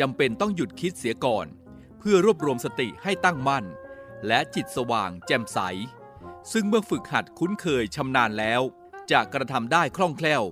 [0.00, 1.46] จำเป็นต้องหยุดคิดเสียก่อน
[1.98, 3.64] เพื่อรวบรวมสติให้ตั้งมั่น
[4.26, 5.58] และจิตสว่างแจ่มใส
[6.52, 8.62] ซึ่งเมื่อฝึกหัดคุ้นเคยชำนาญแล้ว
[9.10, 10.42] จะกระทำได้คล่องแคล่ว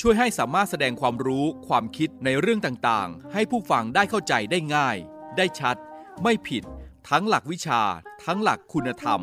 [0.00, 4.96] ช่วยให้สามารถแสดงความรู้ความคิดในเรื่องต่างๆ ให้ผู้ฟังได้เข้าใจได้ง่าย
[5.36, 5.76] ได้ชัด
[6.22, 6.64] ไม่ผิด
[7.10, 7.82] ทั้งหลักวิชา
[8.24, 9.20] ทั้งหลักคุณธรรม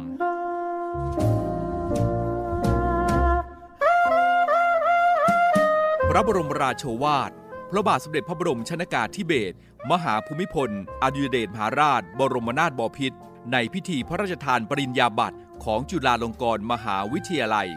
[6.09, 7.31] พระบรมราโชวาท
[7.75, 9.55] พระบาทสมเด็จพระบรมชนากาธิเบศร
[9.91, 10.69] มหาภูมิพล
[11.03, 13.17] อดุลยเดชมหาราช บรมนาถบพิตร
[13.51, 17.69] ในพิธีพระราชทานปริญญาบัตรของจุฬาลงกรณ์มหาวิทยาลัย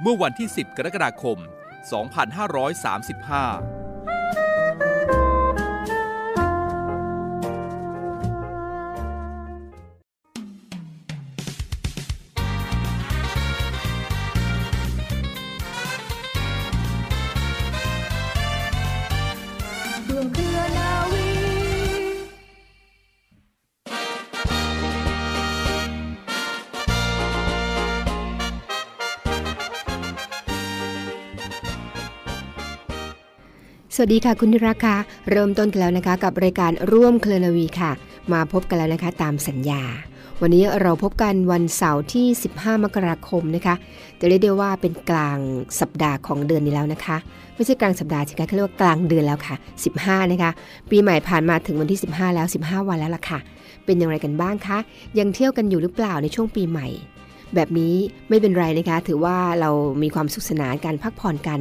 [0.00, 1.38] เมื่อวันที่ 10 กรกฎาคม
[2.82, 3.81] 2535
[33.96, 34.96] สวัสดีค่ะคุณนิรักค่ะ
[35.30, 37.92] เริ่มต้นกันแล้วนะคะกับรายการร่วมเคลนาวีค่ะ
[38.32, 39.82] มาพบกันแล้วนะคะตามสัญญา
[40.40, 42.26] วันนี้เราพบกันวันเสาร์ที่
[42.56, 43.74] 15 มกราคมนะคะ
[44.20, 45.38] จะเรียกได้ว่าเป็นกลาง
[45.80, 47.16] สัปดาห์ของเดือนนี้แล้วนะคะ
[47.54, 49.54] ไม่ใช่กลางสัปดาห์สิคะเขาเรียกว่ากลางเดือนแล้วค่ะ
[49.94, 50.50] 15 นะคะ
[50.90, 53.38] ปีใหม่ผ่านมาถึงวันที่ 15 แล้ว 15 วันแล้วล่ะค่ะ
[53.84, 54.78] เป็นอย่างไรกันบ้างคะ
[55.18, 56.88] ยังเที่ยวกันอยู่หรือเปล่าในช่วงปีใหม่
[57.54, 57.94] แบบนี้
[58.28, 59.70] ไม่เป็นไรนะคะ ถือว่าเรา
[60.02, 61.58] มีความสุขสนานการพักผ่อนกัน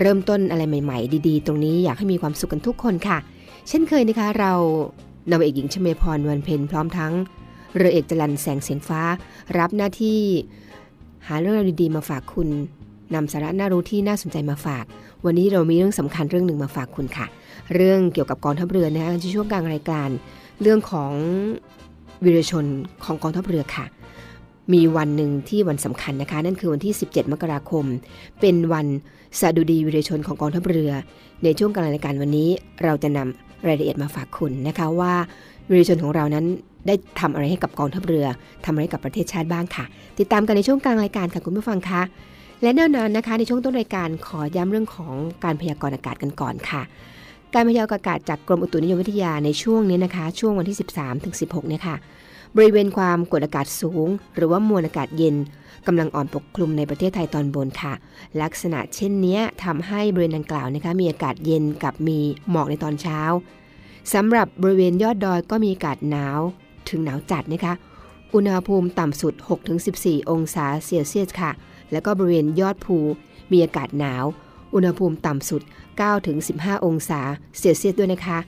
[0.00, 3.18] เริ่มต้นอะไรใหม่ๆ ดีๆ ตรงนี้อยากให้มีความสุขกันทุกคนค่ะ
[3.68, 4.52] เช่นเคยนะคะ เรา
[5.30, 7.12] นาวเอกหญิงชเมพรวันเพ็ญพร้อมทั้ง
[7.76, 9.02] เรือเอกจรันแสงเสียงฟ้า
[9.58, 10.20] รับหน้าที่
[11.26, 12.48] หาเรื่องราวดีๆ มาฝากคุณ
[13.14, 14.84] นำสาระน่ารู้ที่น่าสนใจมาฝาก
[15.24, 17.26] วันนี้เรามีเรื่องสำคัญเรื่องหนึ่งมาฝากคุณค่ะ
[17.74, 20.08] เรื่องเกี่ยวกับกองทัพเรือนะคะช่วงกลางรายการ
[20.62, 21.12] เรื่องของ
[22.24, 22.64] วีรชน
[23.04, 23.84] ของกองทัพเรือค่ะ
[24.72, 27.84] มีวันหนึ่งที่วันสำคัญนะคะ นั่นคือวันที่ 17 มกราคม
[28.40, 28.86] เป็นวัน
[29.40, 30.92] สดุดีวีรชนของกองทัพเรือ
[31.44, 32.48] ในช่วงกลางรายการวันนี้
[32.84, 35.14] เราจะนำรายละเอียดมาฝากคุณนะคะว่า
[35.70, 36.44] วีรชนของเรานั้น
[36.86, 38.26] ได้ทำอะไรให้กับกองทัพเรือ
[38.64, 39.84] ทำอะไรกับประเทศชาติบ้างค่ะ
[40.18, 42.02] ติดตามกันในช่วงกลางรายการค่ะคุณผู้ฟังคะ
[42.62, 45.14] และแน่นอนนะคะในช่วงต้นรายการขอย้ำเรื่องของ
[45.44, 46.82] การพยากรณ์อากาศกันก่อนค่ะ
[47.54, 51.96] การพยากรณ์อากาศจากกรมอุตุนิยมวิทยาในช่วงนี้นะคะ ช่วงวันที่ 13ถึง16เนี่ยค่ะ
[52.56, 55.36] บริเวณความกดอากาศสูง หรือว่ามวลอากาศเย็น
[55.86, 57.92] กำลังอ่อนปกคลุมในประเทศไทยตอนบนค่ะ
[58.42, 62.18] ลักษณะเช่นนี้ทำให้บริเวณดังกล่าวนะคะมีอากาศเย็นกับมี
[62.50, 63.20] หมอกในตอนเช้า
[64.14, 66.40] สำหรับบริเวณยอดดอยก็มีอากาศหนาว
[66.88, 67.74] ถึงหนาวจัดนะคะ
[68.34, 69.34] อุณหภูมิต่ำสุด
[69.82, 71.50] 6-14 องศาเซลเซียสค่ะ
[71.92, 72.96] แล้วก็บริเวณยอดภู
[73.52, 74.24] มีอากาศหนาว
[74.74, 75.62] อุณหภูมิต่ำสุด
[76.24, 77.20] 9-15 องศา
[77.58, 78.38] เซลเซียสด้วยนะคะ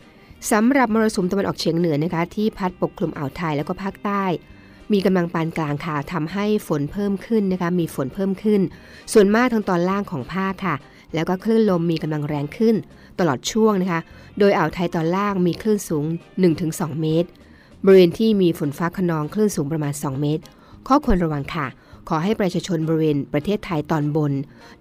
[0.53, 4.25] สำหรับมรสุมตะวันออกเฉียงเหนือนะคะ ที่พัดปกคลุมอ่าวไทยแล้วก็ภาคใต้
[4.93, 8.61] มีกำลังปานกลางค่ะทำให้ฝนเพิ่มขึ้นนะคะมีฝนเพิ่มขึ้น
[9.13, 10.77] ส่วนมากทางตอนล่างของภาคค่ะ
[11.15, 12.75] แล้วก็คลื่นลมมีกำลังแรงขึ้น
[13.19, 14.01] ตลอดช่วงนะคะ
[14.39, 16.05] โดยอ่าวไทยตอนล่างมีคลื่นสูง
[16.53, 17.29] 1-2 เมตร
[17.85, 20.43] บริเวณที่มีฝนฟ้าขนองคลื่นสูงประมาณ 2 เมตร
[20.89, 21.67] ข้อควรระวังค่ะ
[22.09, 24.33] ขอให้ประชาชนบริเวณประเทศไทยตอนบน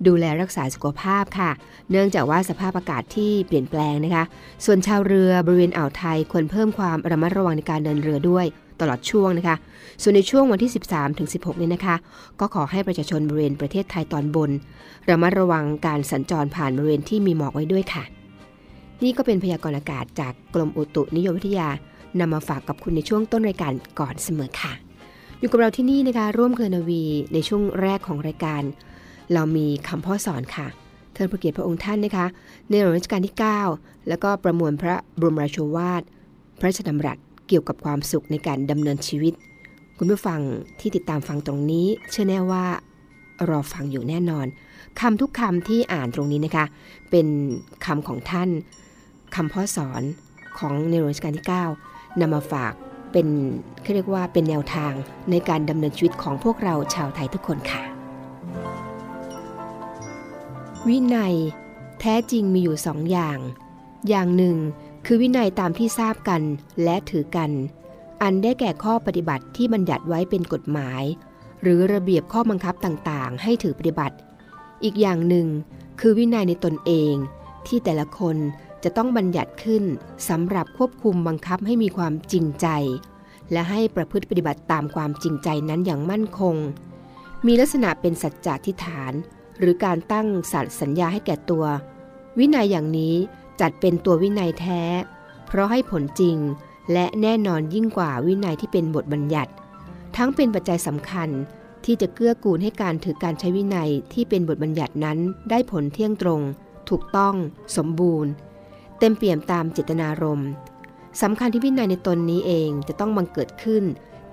[0.08, 1.52] ดูแลรักษาสุขภาพค่ะ
[1.92, 4.24] เนื่องจากว่าสภาพอากาศที่เปลี่ยนแปลงนะคะ
[4.66, 8.46] ส่วนชาวเรือบริเวณอ่าวไทยควรเพิ่มความระมัดระวังในการเดินเรือด้วย
[8.82, 9.56] ตลอดช่วงนะคะ
[10.02, 11.96] ส่วนในช่วงวันที่ 13 ถึง 16นี้นะคะ
[12.40, 14.50] ก็ขอให้ประชาชนบริเวณประเทศไทยตอนบน
[15.10, 18.04] ระมัดระวังการสัญจรผ่านบริเวณที่มีหมอกไว้ด้วยค่ะ
[19.04, 21.70] นี่ก็เป็นพยากรณ์อากาศจากกรมอุตุนิยมวิทยา
[22.20, 24.85] นำมาฝากกับคุณในช่วงต้นรายการก่อนเสมอค่ะ
[25.40, 27.04] อยู่กับเราที่นี่นะคะ ร่วมเคลนาวี
[27.34, 28.64] ในช่วงแรกของรายการ
[29.34, 30.68] เรามีคำพ่อสอนค่ะ
[31.14, 32.26] เทิดพระเกียรติพระองค์ท่านนะคะ
[32.70, 33.36] ในหลวงรัชกาลที่
[33.70, 36.02] 9 แล้วก็ประมวลพระบรมราโชวาท
[36.60, 37.18] พระราชดำรัส
[37.48, 39.34] เกี่ยวกับความสุขในการดำเนินชีวิต
[39.98, 40.40] คุณผู้ฟัง
[40.80, 42.66] ที่ติดตามฟังตรงนี้ เชื่อแน่ว่า
[43.50, 44.48] รอฟังอยู่แน่นอน
[45.00, 46.66] คำทุกคำที่อ่านตรงนี้นะคะ
[47.12, 47.28] เป็น
[47.86, 48.50] คำของท่าน
[49.36, 50.02] คำพ่อสอน
[50.58, 51.46] ของในหลวงรัชกาลที่
[51.84, 52.74] 9นำมาฝาก
[53.18, 53.34] เป็น
[53.82, 54.94] เขาเรียกว่าเป็นแนวทาง
[55.32, 57.82] ในการดำเนินชีวิตของพวกเราชาวไทยทุกคนค่ะ
[60.88, 61.36] วินัย
[62.00, 63.40] แท้จริงมีอยู่สองอย่าง
[64.10, 64.58] อย่างหนึ่ง
[65.06, 66.42] คือวินัยตามที่ทราบกัน
[66.84, 67.52] และถือกัน
[68.22, 71.04] อันได้แก่ข้อปฏิบัติที่บัญญัติไว้เป็นกฎหมาย
[71.62, 74.16] หรือระเบียบข้อบังคับต่างๆ ให้ถือปฏิบัติ
[74.84, 75.48] อีกอย่างหนึ่ง
[76.00, 77.14] คือวินัยในตนเอง
[77.68, 78.38] ที่แต่ละคน
[78.86, 79.84] จะต้องบัญญัติขึ้น
[80.30, 82.68] สำหรับควบคุมบังคับให้มีความจริงใจ
[83.52, 86.56] และให้ประพฤติปฏิบัติตามความจริงใจนั้นอย่างมั่นคง
[87.46, 89.14] มีลักษณะเป็นสัจจะทิฏฐาน
[89.60, 91.66] หรือการตั้งสัตย์สัญญาให้แก่ตัว
[92.40, 93.16] วินัยอย่างนี้
[93.62, 94.82] จัดเป็นตัววินัยแท้
[95.48, 96.38] เพราะให้ผลจริง
[96.94, 99.52] และแน่นอนยิ่งกว่าวินัยที่เป็นบทบัญญัติ
[100.18, 101.30] ทั้งเป็นปัจจัยสำคัญ
[101.86, 105.18] ที่จะเกื้อกูลให้การถือการใช้วินัยที่เป็นบทบัญญัตินั้น
[105.50, 106.42] ได้ผลเที่ยงตรง
[106.90, 107.36] ถูกต้อง
[107.78, 108.32] สมบูรณ์
[109.00, 110.50] เต็มเปี่ยมตามเจตนารมณ์
[111.22, 113.84] สำคัญที่วินัยในตนนี้เองจะต้องบังเกิดขึ้น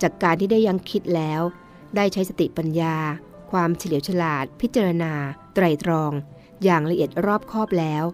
[0.02, 1.42] จากการที่ได้ยังคิดแล้ว
[1.96, 2.96] ได้ใช้สติปัญญา
[3.50, 5.12] ความเฉลียวฉลาด พิจารณา
[5.54, 6.12] ไตรตรอง
[6.64, 8.04] อย่างละเอียดรอบคอบแล้ว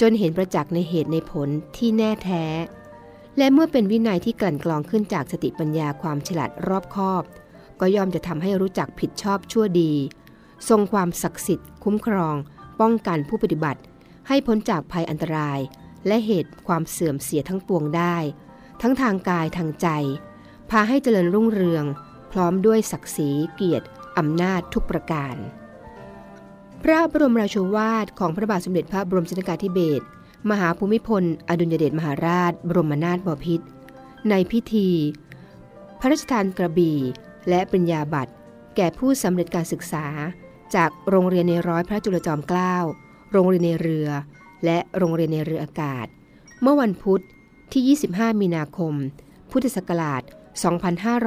[0.00, 2.44] จนเห็นประจักษ์ในเหตุในผลที่แน่แท้
[3.38, 7.22] และเมื่อเป็นวินัยที่กลั่นกรองขึ้นจากสติปัญญาความฉลาดรอบคอบ
[7.80, 9.92] ก็ย่อมจะทำให้รู้จักผิดชอบชั่วดี
[10.68, 12.34] ทรงความศักดิ์สิทธิ์ คุ้มครอง
[12.80, 13.80] ป้องกันผู้ปฏิบัติ
[14.28, 15.58] ให้พ้นจากภัยอันตราย
[16.06, 18.16] และเหตุความเสื่อมเสียทั้งปวงได้
[18.82, 19.88] ทั้งทางกายทางใจ
[20.70, 21.84] พาให้เจริญรุ่งเรือง
[22.32, 23.86] พร้อมด้วยศักดิ์ศรีเกียรติ
[24.18, 25.36] อำนาจทุกประการ
[26.82, 30.04] พระบรมราโชวาทของพระบาทสมเด็จพระบรมชนกาธิเบศร
[30.50, 33.66] มหาภูมิพล อดุลยเดชมหาราช บรมนาถบพิตร
[34.28, 34.90] ในพิธี
[36.00, 36.98] พระราชทานกระบี่
[37.48, 38.32] และปริญญาบัตร
[38.76, 40.06] แก่ผู้สำเร็จการศึกษา
[40.74, 42.76] จากโรงเรียนในร้อยพระจุลจอมเกล้า
[43.32, 44.08] โรงเรียนในเรือ
[44.64, 46.06] และโรงเรียนในเรืออากาศ
[46.62, 47.22] เมื่อวันพุธ
[47.72, 48.94] ที่ 25 มีนาคม
[49.50, 50.22] พุทธศักราช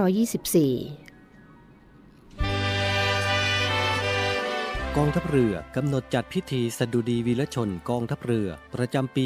[0.01, 1.00] 2524
[4.97, 9.25] กองทัพเรือกำหนดจัดพิธีสดุดีวีรชนกองทัพเรือประจำปี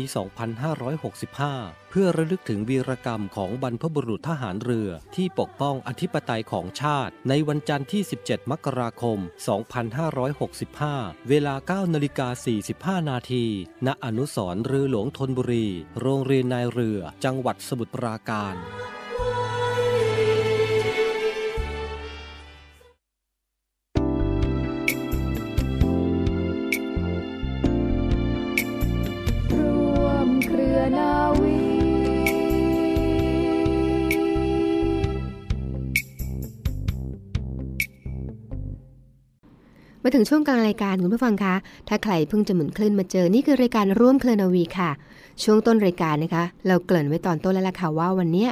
[0.95, 9.19] 2565 เพื่อระลึกถึงวีรกรรมของบรรพบุรุษทหารเรือที่ปกป้องอธิปไตยของชาติ ในวันจันทร์ที่ 17 มกราคม
[10.44, 12.27] 2565 เวลา 9 นาฬิกา
[13.03, 13.45] 45 นาที
[13.85, 15.67] ณอนุสรเรือหลวงธนบุรี
[16.01, 18.56] โรงเรียนนายเรือ จังหวัดสมุทรปราการ
[40.15, 41.56] ถึงช่วงกลางรายการคุณผู้ฟังคะ
[41.88, 44.91] ถ้าใครเพิ่งจะหมุนคลื่นมาเจอ นี่คือรายการร่วมเคลนาวีค่ะ
[45.44, 48.47] ช่วงต้นรายการนะคะ เราเกริ่นไว้ตอนต้นแล้วล่ะค่ะว่าวันนี้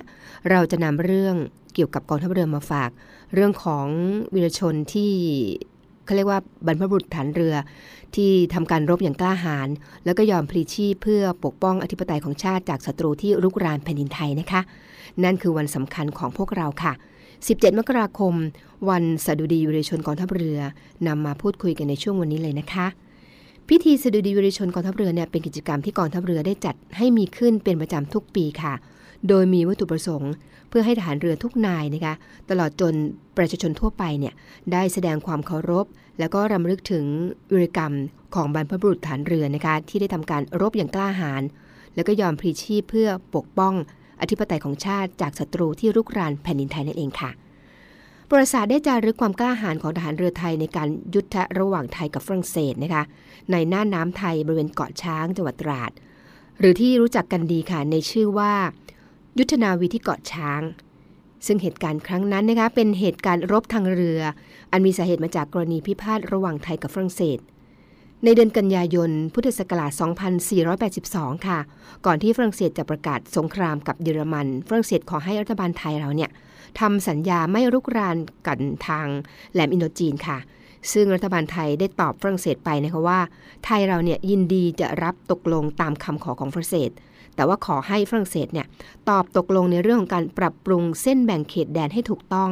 [0.49, 1.35] เราจะนำเรื่อง
[1.73, 2.89] เกี่ยวกับกองทัพเรือมาฝาก
[3.33, 3.87] เรื่องของ
[4.35, 5.11] วีรชนที่
[6.05, 7.55] เขาเรียกว่าบรรพบุรุษฐานเรือ
[8.15, 9.69] ที่ทำการรบอย่างกล้าหาญ
[10.05, 14.61] แล้วก็ยอมพลีชีพเพื่อปกป้องอธิปไตยของชาติจากศัตรูที่รุกรานแผ่นดินไทยนะคะ
[15.23, 16.93] นั่นคือวันสำคัญของพวกเราค่ะ
[17.47, 18.33] 17 มกราคม
[18.89, 20.59] วันสดุดีวิรชนกองทัพเรือ
[21.07, 22.87] นำมาพูดคุยกันในช่วงวันนี้เลยนะคะ
[23.69, 28.73] พิธีสดุดีวิรชนกองทัพเรือเนี่ยเป็นกิจกรรมที่กองทัพเรือได้จัดให้มีขึ้นเป็นประจำทุกปีค่ะ
[29.27, 30.31] โดยมีวัตถุประสงค์
[30.69, 32.13] เพื่อให้ทหารเรือทุกนายนะคะ
[32.49, 32.93] ตลอดจน
[33.37, 34.33] ประชาชนทั่วไปเนี่ย
[34.71, 35.85] ได้แสดงความเคารพ
[36.19, 37.05] แล้วก็รำลึกถึง
[37.51, 37.93] วิรกรรม
[38.35, 41.43] ของบรรพบุรุษฐานเรือนะคะที่ได้ทำการรบอย่างกล้าหาญ
[41.95, 43.73] แล้วก็ยอมพลีชีพเพื่อปกป้อง
[44.23, 47.31] อธิปไตยของชาติจากศัตรูที่รุกรานแผ่นดินไทยนั่นเองค่ะ
[48.29, 53.03] ประวัติศาสตร์ได้จารึกความกล้าหาญของทหารเรือไทยในการยุทธะระหว่างไทยกับฝรั่งเศสนะคะ
[53.51, 55.91] ในหน่านน้ำไทยบริเวณเกาะช้างจังหวัดตราด
[56.59, 58.53] หรือที่รู้จักกันดีค่ะในชื่อว่า
[59.37, 60.61] ยุทธนาวีที่เกาะช้าง
[61.45, 64.19] ซึ่งเหตุการณ์ครั้งนั้นนะคะเป็นเหตุการณ์รบทางเรือ
[64.71, 67.39] อันมีสาเหตุมาจากกรณีพิพาทระหว่างไทยกับฝรั่งเศส
[68.25, 69.91] ในเดือนกันยายน พุทธศักราช
[70.69, 71.59] 2482 ค่ะ
[72.05, 76.29] ก่อนที่ฝรั่งเศสจะประกาศสงครามกับเยอรมัน ฝรั่งเศสขอให้รัฐบาลไทยเราเนี่ย
[76.79, 79.07] ทำสัญญาไม่รุกรานกันทาง
[79.53, 80.37] แหลมอินโดจีนค่ะ
[80.93, 83.19] ซึ่งรัฐบาลไทยได้ตอบฝรั่งเศสไปนะคะว่า
[83.65, 86.91] ไทยเราเนี่ยยินดีจะรับตกลงตามคำขอของฝรั่งเศส
[87.35, 88.67] แต่ว่าขอให้ฝรั่งเศสเนี่ย
[89.09, 92.49] ตอบตกลงในเรื่องของการปรับปรุงเส้นแบ่งเขตแดนให้ถูกต้อง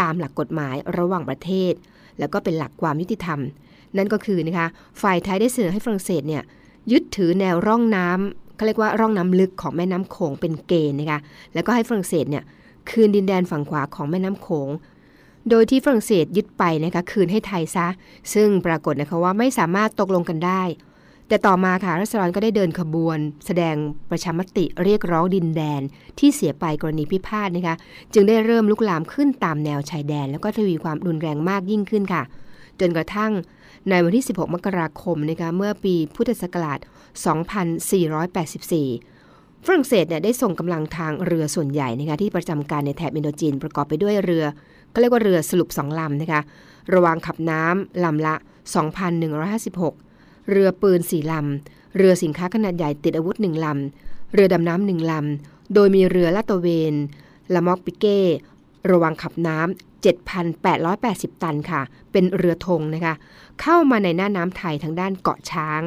[0.00, 1.72] ตามหลักกฎหมายระหว่างประเทศ
[2.18, 3.40] แล้วก็เป็นหลักความยุติธรรม
[3.98, 4.68] นั่นก็คือนะคะ
[5.02, 6.42] ฝ่ายไทยได้เสนอให้ฝรั่งเศสเนี่ย
[6.92, 11.20] ยึดถือแนวร่องน้ำเขาเรียกว่าร่องน้ำลึกของแม่น้ำโขงเป็นเกณฑ์นะคะ
[11.54, 12.44] แล้วก็ให้ฝรั่งเศสเนี่ย
[12.90, 14.70] คืนดินแดนฝั่งขวาของแม่น้ำโขง
[15.50, 17.86] โดยที่ฝรั่งเศสยึดไปนะคะคืนให้ไทยซะ
[18.34, 20.62] ซึ่งปรากฏนะคะว่าไม่สามารถตกลงกันได้
[21.28, 23.76] แต่ต่อมาค่ะรัสดรก็ได้เดินขบวน แสดง
[24.10, 25.82] ประชามติเรียกร้องดินแดน
[26.18, 27.76] ที่เสียไปกรณีพิพาทนะคะ
[28.12, 32.22] จึงได้เริ่มลุกลามขึ้นตามแนวชายแดน แล้วก็ทวีความรุนแรงมากยิ่งขึ้นค่ะ
[32.80, 33.32] จนกระทั่ง
[33.90, 36.86] ในวันที่ 16 มกราคมนะคะเมื่อปีพุทธศักราช 2484
[39.66, 44.44] ฝรั่งเศสเนี่ยได้ส่งกำลังทางเรือส่วนใหญ่นะคะที่ประจำการในแถบอินโดจีนประกอบไปด้วยเรือ
[44.92, 46.40] ก็เรียกว่าเรือสรุป2ลำนะคะ
[46.94, 48.34] ระวางขับน้ำลำละ
[49.16, 56.94] 2,156 เรือปืน4ลำ เรือสินค้าขนาดใหญ่ติดอาวุธ1ลำ เรือดำน้ำหนึ่งลำ โดยมีเรือลาดตะเวน
[57.54, 58.18] ละมอกปิเก้
[58.90, 59.68] ระวังขับน้ำ
[60.52, 61.80] 7,880 ตันค่ะ
[62.12, 63.14] เป็นเรือธงนะคะ
[63.60, 65.80] เข้ามาในหน้าน้ำไทยทางด้านเกาะช้าง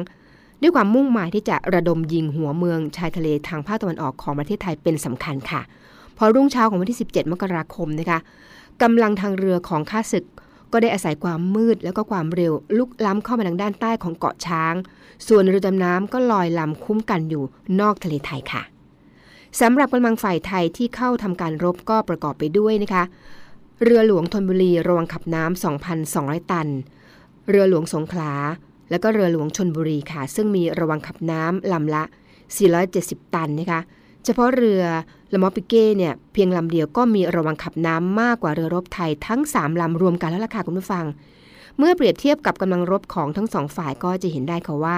[0.60, 5.60] ด้วยความมุ่งหมายที่จะระดมยิงหัวเมืองชายทะเลทางภาคตะวันออกของประเทศไทยเป็นสำคัญค่ะ
[6.18, 8.18] พอรุ่งเช้าของวันที่ 17 มกราคมนะคะ
[8.82, 10.24] กำลังทางเรือของข้าศึก
[10.72, 14.74] ก็ได้อาศัยความมืดแล้วก็ความเร็ว ลุกล้ำเข้ามาทางด้านใต้ของเกาะช้าง
[15.28, 17.44] ส่วนเรือดำน้ำก็ลอยลำคุ้มกันอยู่
[17.80, 18.62] นอกทะเลไทยค่ะ
[19.60, 23.02] สำหรับกำลังฝ่ายไทยที่เข้าทำการรบก็ประกอบไปด้วยนะคะ
[23.84, 25.62] เรือหลวงธนบุรีระวังขับน้ำ
[25.96, 26.68] 2,200 ตัน
[27.48, 28.32] เรือหลวงสงขลา
[28.90, 32.04] แล้วก็เรือหลวงชนบุรีค่ะ ซึ่งมีระวังขับน้ำลำละ
[32.68, 33.80] 470 ตันนะคะ
[34.24, 34.82] เฉพาะเรือ
[35.32, 41.04] ลมอปิเก้เนี่ยเพียงลำเดียวก็มีระวังขับน้ำมากกว่าเรือรบไทยทั้ง 3ลำรวมกันแล้วล่ะค่ะคุณผู้ฟัง
[41.78, 44.96] เมื่อเปรียบเทียบกับกำลังรบของทั้งสองฝ่ายก็จะเห็นได้ค่ะว่า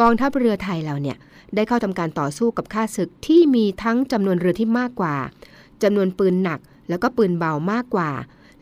[0.00, 1.16] กองทัพเรือไทยเราเนี่ย
[1.54, 5.16] ได้เข้าทำการต่อสู้กับข้าศึกที่มีทั้งจำนวนเรือที่มากกว่า
[5.82, 8.10] จำนวนปืนหนักแล้วก็ปืนเบามากกว่า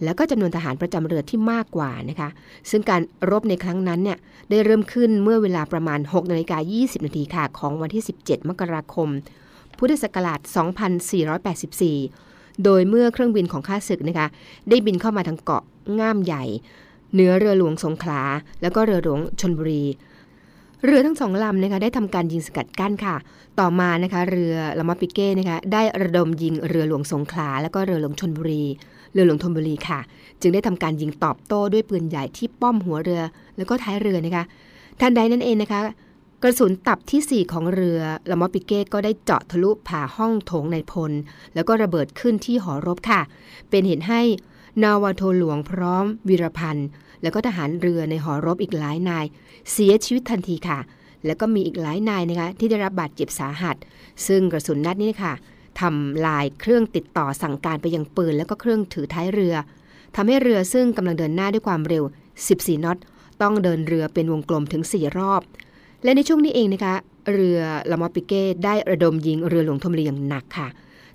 [0.04, 2.28] แล้วก็จำนวนทหารประจำเรือที่มากกว่านะคะ
[2.70, 4.18] ซึ่งการรบในครั้งนั้นเนี่ย
[4.50, 9.08] ได้เริ่มขึ้นเมื่อเวลาประมาณ6นาฬิกา20นาทีค่ะของวันที่ 17 มกราคม
[9.78, 10.40] พุทธศักราช
[12.12, 14.28] 2484 โดยเมื่อเครื่องบินของข้าศึกนะคะ
[14.68, 15.62] ได้บินเข้ามาทางเกาะ
[16.00, 16.44] ง่ามใหญ่
[17.12, 18.23] เหนือเรือหลวงสงขลา
[18.62, 19.84] แล้วก็เรือหลวงชนบุรี
[20.86, 23.16] เรือทั้งสองลำนะคะได้ทำการยิงสกัดกั้นค่ะ
[23.60, 28.64] ต่อมานะคะเรือลามาปิเก้นะคะได้ระดมยิงเรือหลวงสงขลา แล้วก็เรือหลวงชนบุรี
[29.12, 30.00] เรือหลวงธนบุรีค่ะ
[30.40, 33.22] จึงได้ทำการยิงตอบโต้ด้วยปืนใหญ่ที่ป้อมหัวเรือ
[33.56, 34.44] แล้วก็ท้ายเรือนะคะ
[35.00, 35.80] ทันใดนั่นเองนะคะ
[36.42, 38.00] กระสุนตับที่ 4 ของเรือ
[38.30, 41.12] ลามอปิเก้ก็ได้เจาะทะลุผ่าห้องโถงในพล
[41.54, 43.20] แล้วก็ระเบิดขึ้นที่หอรบค่ะ
[43.70, 44.20] เป็นเหตุให้
[44.82, 46.88] นาวาโทหลวงพร้อมวีรพันธ์
[47.25, 49.25] แล้วก็ทหารเรือในหอรบอีกหลายนาย
[49.73, 50.78] เสียชีวิตทันทีค่ะ
[51.26, 53.76] แล้วก็มีอีกหลายนายนะคะที่ได้รับบาดเจ็บสาหัส
[54.26, 55.33] ซึ่งกระสุนนัดนี้ค่ะ
[55.81, 59.54] ทำลายเครื่องติดต่อสั่งการไปยังปืน แล้วก็เครื่องถือท้ายเรือ
[60.16, 62.04] ทำให้เรือซึ่งกำลังเดินหน้าด้วยความเร็ว
[62.45, 62.99] 14 น็อต
[63.43, 65.43] ต้องเดินเรือเป็นวงกลมถึง 4 รอบ
[66.02, 66.95] และในช่วงนี้เองนะคะ
[67.33, 67.59] เรือ
[67.90, 70.69] ลามอปิเก้ได้ระดมยิงเรือหลวงธนบุรีอย่างหนักค่ะ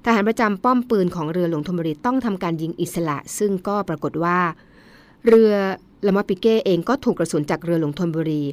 [0.06, 4.40] ทหารประจำป้อมปืนของเรือหลวงธนบุรีต้องทำการยิงอิสระ ซึ่งก็ปรากฏว่า
[5.28, 5.54] เรือ
[6.06, 8.44] ลามอปิเก้เองก็ถูกกระสุนจากเรือหลวงธนบุรี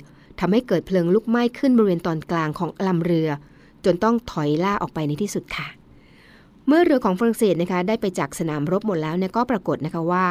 [0.40, 3.28] ทำให้เกิดเพลิงลุกไหม้ขึ้นบริเวณตอนกลางของลำเรือ
[3.84, 5.68] จนต้องถอยล่าออกไปในที่สุดค่ะ
[6.66, 10.24] เมื่อเรือของฝรั่งเศสนะคะได้ไปจากสนามรบหมดแล้วเนี่ยก็ปรากฏนะคะว่า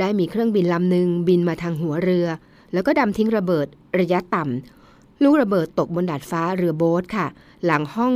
[0.00, 2.26] ได้มีเครื่องบินลำหนึ่งบินมาทางหัวเรือ
[2.72, 3.66] แล้วก็ดำทิ้งระเบิด
[4.00, 7.26] ระยะต่ำลูกระเบิดตกบนดาดฟ้าเรือโบ๊ทค่ะ
[7.64, 8.12] หลังห้อง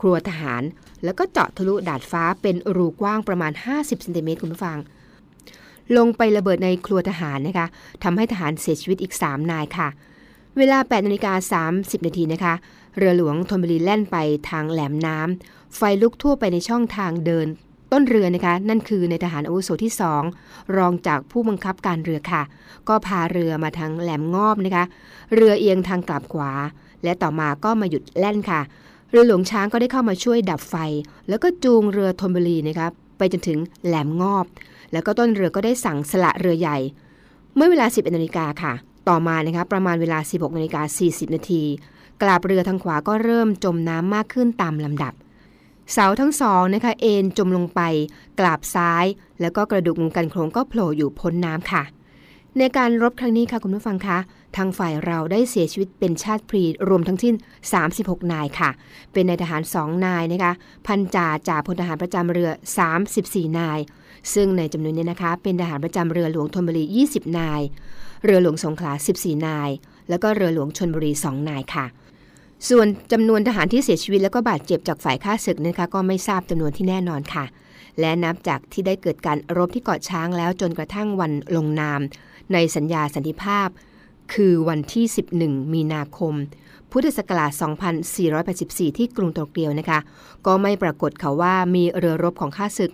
[0.00, 0.62] ครัวทหาร
[1.04, 4.78] แล้วก็เจาะทะลุดาดฟ้าเป็นรูกว้างประมาณ 50เซนติเมตรคุณผู้ฟัง
[5.96, 7.66] ลงไประเบิดในครัวทหารนะคะ
[8.04, 9.88] ทำให้ทหารเสียชีวิตอีก 3 นายค่ะ
[10.56, 12.54] เวลา8นาฬิกา30 นาทีนะคะ
[12.96, 14.16] เรือหลวงธนบุรีแล่นไป
[14.50, 17.46] ทางแหลมน้ำไฟลุกทั่วไปในช่องทางเดิน
[17.92, 19.92] ต้นเรือนะคะ นั่นคือในทหารอาวุโสที่
[20.34, 22.42] 2 รองจากผู้บังคับการเรือค่ะ
[22.88, 24.84] ก็พาเรือมาทางแหลมงอบนะคะ
[25.34, 26.52] เรือเอียงทางกลับขวา
[27.04, 28.60] และต่อมาก็มาหยุดแล่นค่ะ
[29.10, 30.76] เรือหลวงช้างก็ได้เข้ามาช่วยดับไฟ
[31.28, 32.86] แล้วก็จูงเรือธนบุรีนะคะ
[33.18, 34.46] ไปจนถึงแหลมงอบ
[34.92, 36.78] แล้วก็ต้นเรือก็ได้สั่งสละเรือใหญ่
[37.54, 38.72] เมื่อเวลา11นาฬิกาค่ะ
[39.08, 41.62] ต่อมานะคะประมาณเวลา 16นาฬิกา40 นาที
[42.22, 45.12] กราบเรือทางขวาก็เริ่มจมน้ำมากขึ้นตามลำดับ
[45.92, 47.80] เสาทั้งสองนะคะเอ็นจมลงไป
[48.40, 49.04] กราบซ้าย
[49.40, 51.82] แล้วก็กระดูกวงกันโครงก็โผล่อยู่พ้นน้ำค่ะ
[52.58, 54.18] ในการรบครั้งนี้ค่ะคุณผู้ฟังคะ
[54.56, 57.34] ทางฝ่ายเราได้เสียชีวิตเป็นชาติพรีรวมทั้งสิ้น
[57.82, 58.70] 36 นายค่ะ
[59.12, 60.52] เป็นนายทหาร 2 นายนะคะ
[60.86, 62.50] พันจ่าจ่าพลทหารประจำเรือ
[63.04, 63.78] 34 นาย
[64.34, 67.62] ซึ่งในจำนวนนี้นะคะ เป็นทหารประจำเรือหลวงธนบุรี 20 นาย
[68.24, 69.70] เรือหลวงสงขลา 14 นาย
[70.08, 71.86] แล้วก็เรือหลวงชนบุรี 2 นายค่ะ
[72.68, 77.44] ส่วนจำนวนทหารที่เสียชีวิตแล้วก็บาดเจ็บจากฝ่ายข้าศึกนะคะก็ไม่ทราบจำนวนที่แน่นอนค่ะ
[78.00, 82.00] และนับจากที่ได้เกิดการรบที่เกาะช้างแล้วจนกระทั่งวันลงนาม
[82.52, 83.68] ในสัญญาสันติภาพ
[84.34, 85.04] คือวันที่
[85.38, 86.34] 11 มีนาคม
[86.90, 87.52] พุทธศักราช
[88.24, 89.98] 2484 ที่กรุงโตเกียวนะคะ
[90.46, 92.92] ก็ไม่ปรากฏค่ะว่ามีเรือรบของข้าศึก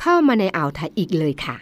[0.00, 1.56] เข้ามาในอ่าวไทยอีกเลยค่ะ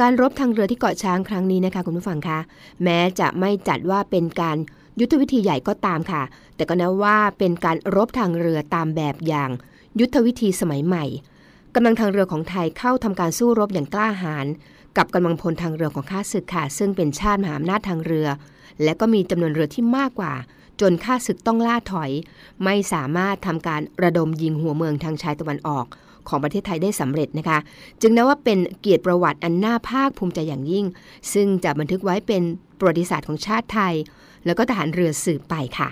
[0.00, 2.38] การรบทางเรือที่เกาะช้างครั้งนี้นะคะคุณผู้ฟังคะ
[2.84, 4.56] แม้จะไม่จัดว่าเป็นการ
[5.00, 6.22] ยุทธวิธีใหญ่ก็ตามค่ะ
[6.56, 9.50] แต่ก็นับว่าเป็นการรบทางเรือตามแบบอย่าง
[10.00, 11.04] ยุทธวิธีสมัยใหม่
[11.74, 14.46] กำลังทางเรือของไทยเข้าทำการสู้รบอย่างกล้าหาญ
[14.96, 18.28] กับกำลังพลทางเรือของข้าศึกค่ะ ซึ่งเป็นชาติมหาอำนาจทางเรือ
[18.82, 20.34] และก็มีจำนวนเรือที่มากกว่า
[20.80, 22.10] จนข้าศึกต้องล่าถอย
[22.64, 25.86] ไม่สามารถทำการระดมยิงหัวเมืองทางชายตะวันออก
[26.28, 27.58] ของประเทศไทยได้สำเร็จนะคะ
[28.00, 30.86] จึงนับว่าเป็นเกียรติประวัติอันน่าภาคภูมิใจอย่างยิ่ง
[31.32, 32.42] ซึ่งจะบันทึกไว้เป็น
[32.78, 33.94] ประวัติศาสตร์ของชาติไทย
[34.46, 35.88] แล้วก็ทหารเรือสืบไปค่ะ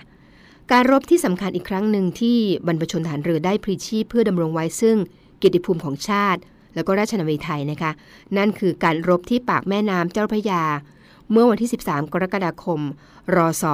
[0.73, 4.97] การรบที่สำคัญอีกครั้งหนึ่งที่บรรพชนทหารเรือได้พลีชีพเพื่อดำรงไว้ซึ่ง
[5.39, 6.41] เกียรติภูมิของชาติ
[6.75, 7.91] แล้วก็ราชนาวีไทยนะคะ
[8.37, 10.63] นั่นคือการรบที่ปากแม่น้ำเจ้าพระยา
[11.31, 12.81] เมื่อวันที่ 13 กรกฎาคม
[13.35, 13.65] รศ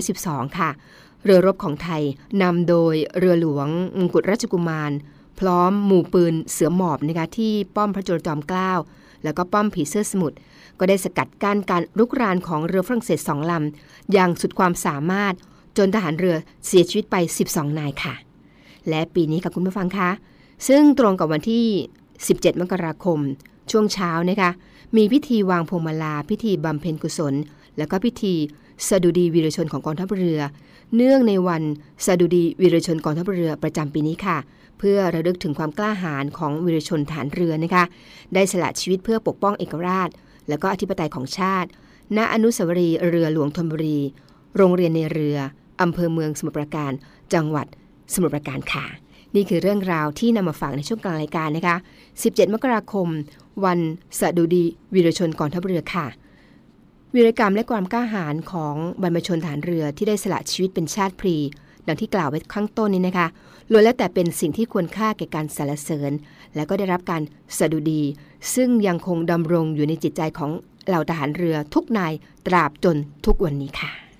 [0.00, 0.70] 112 ค่ะ
[1.24, 2.02] เรือรบของไทย
[2.42, 4.92] นำโดยเรือหลวงมงกุฎราชกุมาร
[5.42, 8.72] พร้อมหมู่ปืนเสือหมอบนะคะที่ป้อมพระจุลจอมเกล้า
[9.24, 10.36] แล้วก็ป้อมผีเสื้อสมุทร
[10.78, 15.34] ก็ได้สกัดกั้นการรุกรานของเรือฝรั่งเศสสองลำ อย่างสุดความสามารถ
[15.76, 17.16] จนทหารเรือเสียชีวิตไป
[17.48, 18.14] 12 นายค่ะ
[18.88, 20.10] และปีนี้ค่ะคุณผู้ฟังคะ
[20.68, 21.66] ซึ่งตรงกับวันที่
[22.14, 23.18] 17 มกราคม
[23.70, 24.50] ช่วงเช้านะคะ
[24.96, 27.34] มีพิธีวางพวงมาลา พิธีบำเพ็ญกุศล
[27.78, 28.34] แล้วก็พิธี
[28.88, 30.40] สดุดีวีรชนของกองทัพเรือ
[30.96, 31.62] เนื่องในวัน
[32.06, 34.38] สดุดีวีรชนกองทัพเรือประจำปีนี้ค่ะ
[34.84, 37.84] เพื่อระลึกถึงความกล้าหาญของวีรชนฐานเรือนะคะ
[38.34, 40.08] ได้สละชีวิตเพื่อปกป้องเอกราช
[40.48, 41.68] และก็อธิปไตยของชาติ
[42.16, 43.98] ณอนุสาวรีย์เรือหลวงธนบุรี
[44.56, 45.36] โรงเรียนในเรือ
[45.80, 46.92] อำเภอเมืองสมุทรปราการ
[47.34, 47.66] จังหวัด
[48.14, 48.86] สมุทรปราการค่ะ
[49.34, 51.76] นี่คือเรื่องราวที่นำมาฝากในช่วงกลางรายการนะคะ
[52.14, 53.08] 17 มกราคม
[53.64, 53.78] วัน
[54.20, 56.06] สดุดีวีรชนกองทัพเรือค่ะ
[57.14, 61.36] วีรกรรมและความกล้าหาญของบรรพชนฐานเรือที่ได้สละชีวิตเป็นชาติพรี
[61.86, 63.26] ดังที่กล่าวไว้ข้างต้นนี้นะคะ
[63.70, 66.12] ล้วนแล้วแต่เป็นสิ่งที่ควรค่าแก่การสรรเสริญ
[66.54, 67.22] และก็ได้รับการ
[67.58, 68.02] สดุดี
[68.54, 70.50] ซึ่งยังคงดำรงอยู่ในจิตใจของ
[70.86, 72.12] เหล่าทหารเรือทุกนาย
[72.46, 72.96] ตราบจน
[73.26, 74.11] ทุกวันนี้ค่ะ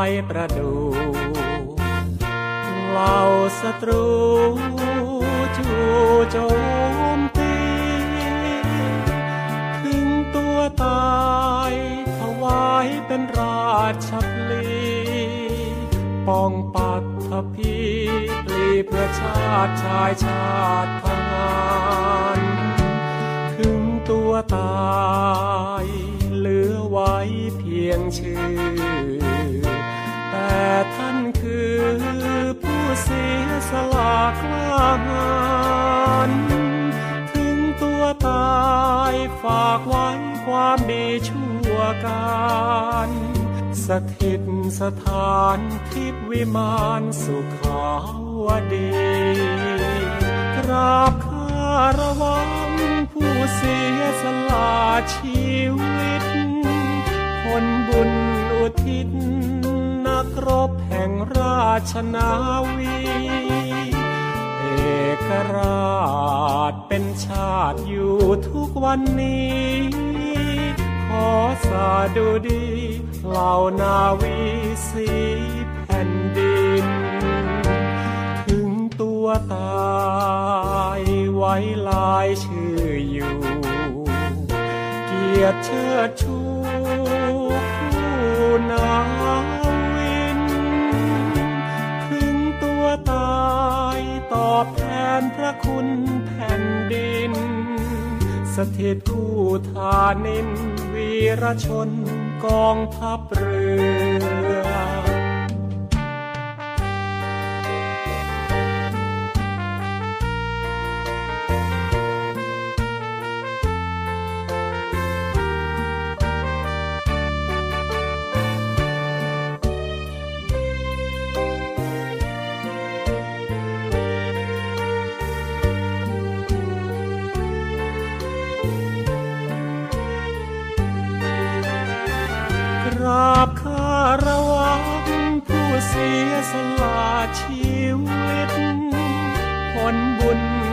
[0.00, 0.72] ายประดู
[2.90, 3.18] เหล่า
[3.60, 4.06] ศัตรู
[5.56, 5.70] จู
[6.30, 6.36] โจ
[7.16, 7.56] มตี
[9.82, 11.20] ถึงตัวตา
[11.70, 11.72] ย
[12.18, 14.70] ถวายเป็นราชพลี
[16.26, 17.76] ป้องปัตถพี
[18.44, 21.52] ปลีเพื่อชาติชายชาติทหา
[22.38, 22.40] ร
[23.56, 25.86] ถึงตัวตาย
[26.36, 27.14] เหลือไว้
[27.58, 28.40] เพียงชื่
[29.18, 29.19] อ
[30.94, 31.78] ท่านคือ
[32.62, 35.30] ผู้เสียสละกล้าหา
[36.28, 36.30] ญ
[37.32, 38.60] ถึงตัวตา
[39.12, 40.08] ยฝากไว้
[40.44, 43.10] ความดีชั่วการ
[43.86, 44.42] สถิต
[44.80, 45.58] สถาน
[45.90, 47.86] ทิพย์วิมานสุขา
[48.44, 48.90] วดี
[50.56, 52.50] กราบคารวัง
[53.12, 54.72] ผู้เสียสละ
[55.14, 55.42] ชี
[55.78, 56.24] วิต
[57.42, 58.10] ผลบุญ
[58.52, 59.08] อุทิศ
[60.22, 62.30] นักรบแห่งราชนา
[62.76, 62.98] วี
[64.60, 64.64] เอ
[65.26, 68.16] กราชเป็นชาติอยู่
[68.48, 69.64] ทุกวันนี้
[71.06, 71.30] ขอ
[71.68, 72.66] สาดุดี
[73.26, 74.36] เหล่านาวี
[74.88, 75.08] สี
[75.84, 76.86] แผ่นดิน
[78.46, 78.68] ถึง
[79.00, 81.02] ตัวตาย
[81.34, 81.54] ไว้
[81.88, 83.38] ลายชื่ออยู่
[85.06, 86.38] เกียรติเชิดชู
[87.74, 88.90] คู่นา
[94.60, 94.84] อบแท
[95.20, 95.88] นพระคุณ
[96.26, 97.32] แผ่นดิน
[98.54, 99.38] สถิตคู่
[99.70, 100.48] ทานิน
[100.94, 101.10] วี
[101.42, 101.90] รชน
[102.44, 103.64] กองทัพเรื
[104.64, 105.19] อ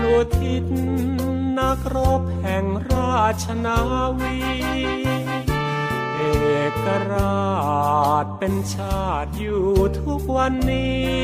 [0.07, 0.65] อุทิศ
[1.57, 3.79] นักรบแห่งราชนา
[4.19, 4.37] วี
[6.15, 6.21] เอ
[6.83, 9.65] กราชเป็นชาติอยู่
[9.99, 11.15] ทุกวันนี้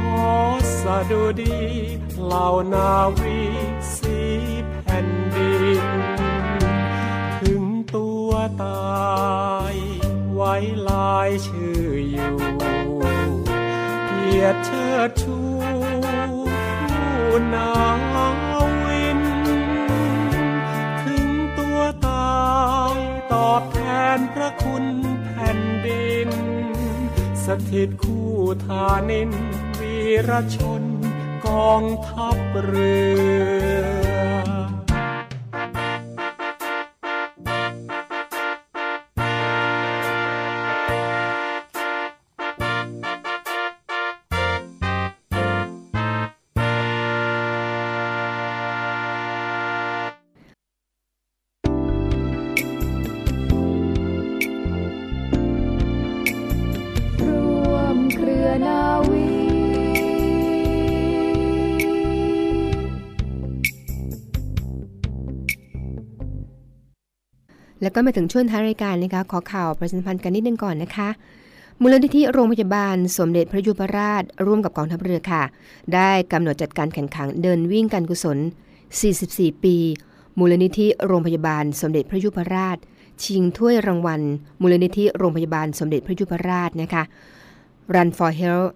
[0.00, 0.32] ขอ
[0.80, 1.58] สะดุดี
[2.24, 3.40] เหล่านาวี
[3.94, 4.20] สี
[4.82, 5.84] แผ่นดิน
[7.40, 7.62] ถึง
[7.96, 8.30] ตัว
[8.64, 9.74] ตาย
[10.34, 10.54] ไว้
[10.88, 12.36] ลายชื่ออยู่
[14.06, 15.47] เกียรติเชิดชู
[17.38, 17.72] ผู้นา
[18.84, 19.20] วิน
[21.02, 22.38] ถึงตัวตา
[22.94, 22.96] ย
[23.32, 23.78] ตอบแท
[24.16, 24.84] นพระคุณ
[25.24, 26.30] แผ่นดิน
[27.44, 28.32] สถิตคู่
[28.64, 29.30] ทานิน
[29.78, 29.96] วี
[30.28, 30.82] รชน
[31.46, 32.98] กองทัพเรื
[33.84, 33.97] อ
[68.00, 71.08] ก็มาถึงช่วงท้ายรายการนะคะ ขอข่าวประชาสัมพันธ์กันนิดนึงก่อนนะคะ
[71.80, 75.42] มูลนิธิโรงพยาบาลสมเด็จพระยุพราช ร่วมกับกองทัพเรือค่ะ
[75.94, 78.38] ได้กำหนดจัดการแข่งขันเดินวิ่งการกุศล
[79.04, 79.76] 44 ปี
[80.38, 82.76] มูลนิธิโรงพยาบาลสมเด็จพระยุพราช
[83.24, 84.20] ชิงถ้วยรางวัล
[84.60, 87.02] มูลนิธิโรงพยาบาลสมเด็จพระยุพราชนะคะ
[87.94, 88.68] Run for Health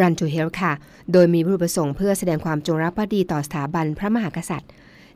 [0.00, 0.72] Run to Health ค่ะ
[1.12, 4.70] โดยมีวัตถุประสงค์เพื่อแสดงความจงรักภักดีต่อสถาบันพระมหากษัตริย์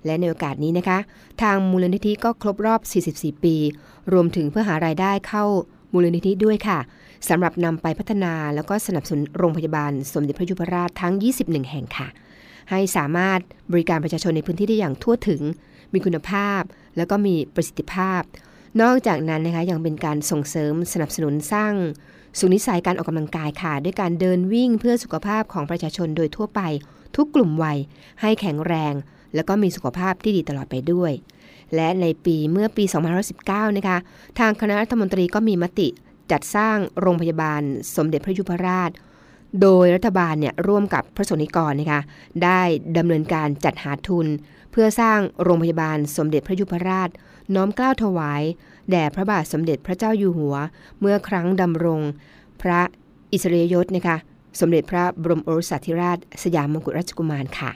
[0.07, 0.99] และในโอกาสนี้นะคะ
[1.43, 2.81] ทางมูลนิธิก็ครบรอบ
[3.13, 3.57] 44 ปี
[4.13, 5.45] รวมถึงเพื่อหารายได้เข้า
[5.93, 6.79] มูลนิธิด้วยค่ะ
[7.29, 12.09] สำหรับนำไปพัฒนาแล้วก็สนับสนุนโรงพยาบาลสมเด็จพระยุพราชทั้ง 21 แห่งค่ะ
[12.71, 13.41] ให้สามารถ
[13.73, 15.43] บริการประชาชนในพื้นที่ได้อย่างทั่วถึง
[15.93, 16.63] มีคุณภาพ
[16.97, 18.23] แล้วก็มีประสิทธิภาพ
[18.83, 21.73] นอกจากนั้นนะคะยังเป็นการส่งเสริมสนับสนุนสร้าง
[22.39, 26.61] สุนิสัยการออกกำลังกายค่ะ ด้วยการเดินวิ่งเพื่อสุขภาพของประชาชนโดยทั่วไป
[27.17, 27.79] ทุกกลุ่มวัย
[28.21, 28.95] ให้แข็งแรง
[29.35, 31.13] แล้วก็มีสุขภาพที่ดีตลอดไปด้วย
[31.75, 32.85] และในปีเมื่อปี
[33.31, 33.99] 2519 นะคะ
[34.39, 35.89] ทางคณะรัฐมนตรีก็มีมติ
[36.31, 37.63] จัดสร้างโรงพยาบาล
[37.97, 38.91] สมเด็จพระยุพราช
[39.63, 42.01] โดยรัฐบาลเนี่ยร่วมกับพระสนิกรนะคะ
[42.45, 42.61] ได้
[42.97, 44.27] ดำเนินการจัดหาทุน
[44.71, 47.09] เพื่อสร้างโรงพยาบาลสมเด็จพระยุพราช
[47.55, 48.43] น้อมเกล้าถวาย
[48.91, 50.57] แด่พระบาทสมเด็จพระเจ้าอยู่หัว
[51.01, 52.01] เมื่อครั้งดำรง
[52.63, 52.81] พระ
[53.33, 54.17] อิสริยยศนะคะ
[54.61, 57.71] สมเด็จพระบรมโอรสาธิราช สยามมงกุฎราชกุมารค่ะ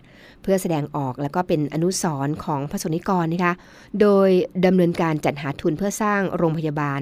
[0.50, 3.54] พื่อแสดงออกแล้วก็เป็นอนุสรณ์ของพระสนิกรนะคะ
[4.00, 4.28] โดย
[4.66, 7.00] ดำเนินการจัดหาทุนเพื่อสร้างโรงพยาบาล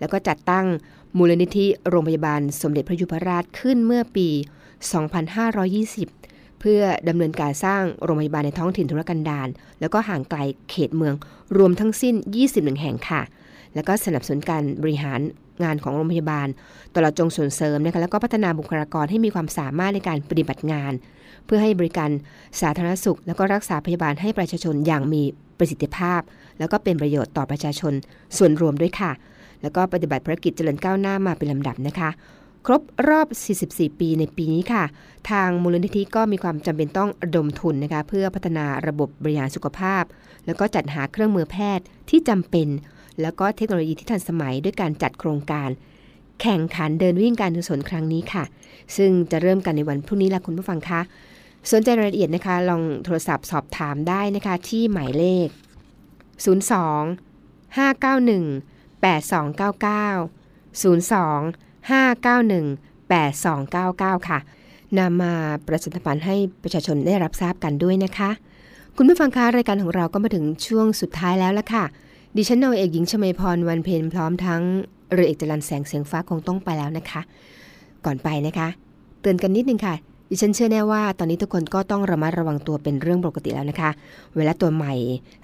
[0.00, 0.66] แล้วก็จัดตั้ง
[1.18, 4.28] มูลนิธิโรงพยาบาลสมเด็จพระยุพราชขึ้นเมื่อปี
[5.24, 9.48] 2520 เพื่อดำเนินการสร้างโรงพยาบาลในท้องถิ่นธุรกันดาร
[9.80, 10.38] แล้วก็ห่างไกล
[10.70, 11.14] เขตเมือง
[11.56, 12.14] รวมทั้งสิ้น
[12.48, 13.22] 21 แห่งค่ะ
[13.74, 15.20] แล้วก็สนับสนุนการบริหาร
[15.64, 16.48] งานของโรงพยาบาล
[16.94, 20.92] ตลอดจงส่งเสริมนะคะแล้วก็พัฒนาบุคลากรให้มีความสามารถในการปฏิบัติงาน
[21.48, 22.10] เพื่อให้บริการ
[22.60, 25.22] สาธารณสุข แล้วก็รักษาพยาบาลให้ประชาชนอย่างมี
[25.58, 26.20] ประสิทธิภาพ
[26.58, 27.92] แล้วก็เป็นประโยชน์ต่อประชาชน
[28.36, 29.12] ส่วนรวมด้วยค่ะ
[29.62, 32.10] แล้วก็ปฏิบัติภารกิจเจริญก้าวหน้ามาเป็นลำดับนะคะ
[32.66, 33.26] ครบรอบ
[33.64, 34.84] 44 ปีในปีนี้ค่ะ
[35.30, 40.04] ทางมูลนิธิก็มีความจำเป็นต้องระดมทุนนะคะเพื่อพัฒนาระบบบริหารสุขภาพ
[40.46, 42.68] แล้วก็จัดหาเครื่องมือแพทย์ที่จำเป็น
[43.22, 45.68] แล้วก็เทคโนโลยีที่ทันสมัยด้วยการจัดโครงการ
[46.42, 48.44] แข่งขันเดินวิ่งการกุศลครั้งนี้ค่ะ
[48.96, 51.00] ซึ่งจะเริ่มกันในวันพรุ่งนี้ละคุณผู้ฟังคะ
[51.70, 55.48] สนใจรายละเอียดนะคะ ลองโทรศัพท์สอบถามได้นะคะ ที่หมายเลข
[56.48, 60.22] 02 591 8299
[60.82, 64.38] 02 591 8299 ค่ะ
[64.98, 65.34] นำมา
[65.66, 68.30] ประชาสัมพันธ์ให้ประชาชนได้รับทราบกันด้วยนะคะ
[68.96, 71.84] คุณผู้ฟังคะรายการของเราก็มาถึงช่วงสุดท้ายแล้วละค่ะ
[72.36, 74.62] ดิฉันนาวเอกหญิงชมาพรวันเพ็ญพร้อมทั้ง
[75.12, 77.20] เรือเอกจรันแสงเสียงฟ้าคงต้องไปแล้วนะคะ
[78.04, 78.68] ก่อนไปนะคะ
[79.20, 79.94] เตือนกันนิดนึงค่ะ
[80.30, 83.90] ดิฉันเชื่อแน่ว่าตอนนี้ทุกคนก็ต้องระมัดระวังตัวเป็นเรื่องปกติแล้วนะคะ
[84.36, 84.94] เวลาตัวใหม่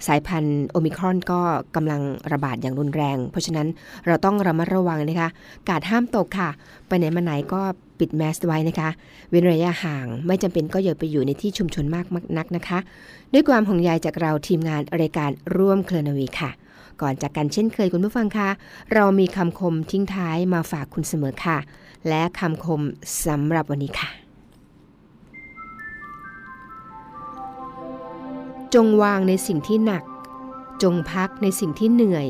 [0.07, 1.39] สายพันธุ์โอมิครอนก็
[1.75, 3.67] กำลังระบาดอย่างรุนแรง เพราะฉะนั้น
[4.05, 5.29] เราต้องระมัดระวังนะคะ
[5.69, 6.49] กาดห้ามตกค่ะ
[6.87, 7.61] ไปไหนมาไหนก็
[7.99, 8.89] ปิดแมสไว้นะคะ
[9.29, 12.79] เว้นระยะห่าง ไม่จำเป็นก็อย่าไปอยู่ในที่ชุมชนมากมักนักนะคะ
[13.33, 16.49] ด้วยความห่วงใยจากเราทีมงานรายการร่วมเคลนาวีค่ะ
[17.01, 18.49] ก่อนจากกันเช่นเคยคุณผู้ฟังคะ
[18.93, 21.57] เรามีคำคมทิ้งท้ายมาฝากคุณเสมอค่ะ
[22.09, 22.81] และคำคม
[23.25, 24.24] สำหรับวันนี้ค่ะ
[28.75, 30.03] จงวางในสิ่งที่หนัก
[30.83, 32.27] จงพักในสิ่งที่เหนื่อย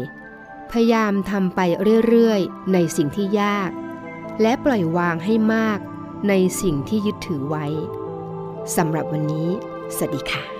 [0.72, 1.60] พยายามทำไป
[2.08, 3.72] เรื่อยๆ ในสิ่งที่ยาก
[4.42, 5.80] และปล่อยวางให้มาก
[6.30, 7.66] ในสิ่งที่ยึดถือไว้
[8.76, 9.48] สำหรับวันนี้
[9.96, 10.55] สวัสดีค่ะ